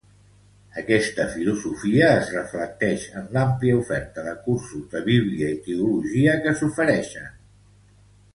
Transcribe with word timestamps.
Aquesta 0.81 1.25
filosofia 1.33 2.07
es 2.21 2.31
reflecteix 2.35 3.03
en 3.21 3.27
l'àmplia 3.35 3.77
oferta 3.83 4.25
de 4.29 4.35
cursos 4.47 4.89
de 4.95 5.03
Bíblia 5.11 5.51
i 5.59 5.61
teologia 5.69 6.35
que 6.47 6.57
s'ofereixen. 6.63 7.31